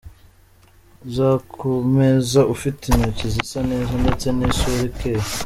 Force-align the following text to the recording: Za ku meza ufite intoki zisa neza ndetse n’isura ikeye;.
Za 1.15 1.29
ku 1.53 1.67
meza 1.95 2.41
ufite 2.53 2.81
intoki 2.89 3.25
zisa 3.33 3.59
neza 3.71 3.93
ndetse 4.03 4.27
n’isura 4.37 4.83
ikeye;. 4.89 5.21